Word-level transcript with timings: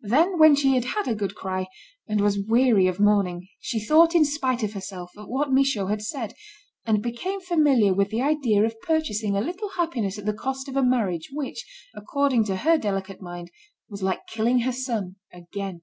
Then, 0.00 0.38
when 0.38 0.54
she 0.56 0.72
had 0.74 0.86
had 0.86 1.06
a 1.06 1.14
good 1.14 1.34
cry, 1.34 1.66
and 2.08 2.22
was 2.22 2.38
weary 2.38 2.86
of 2.86 2.98
mourning, 2.98 3.46
she 3.60 3.78
thought, 3.78 4.14
in 4.14 4.24
spite 4.24 4.62
of 4.62 4.72
herself, 4.72 5.10
of 5.18 5.28
what 5.28 5.52
Michaud 5.52 5.88
had 5.88 6.00
said, 6.00 6.32
and 6.86 7.02
became 7.02 7.42
familiar 7.42 7.92
with 7.92 8.08
the 8.08 8.22
idea 8.22 8.64
of 8.64 8.80
purchasing 8.80 9.36
a 9.36 9.42
little 9.42 9.68
happiness 9.76 10.18
at 10.18 10.24
the 10.24 10.32
cost 10.32 10.66
of 10.70 10.76
a 10.76 10.82
marriage 10.82 11.28
which, 11.30 11.66
according 11.94 12.44
to 12.46 12.56
her 12.56 12.78
delicate 12.78 13.20
mind, 13.20 13.50
was 13.90 14.02
like 14.02 14.26
killing 14.26 14.60
her 14.60 14.72
son 14.72 15.16
again. 15.30 15.82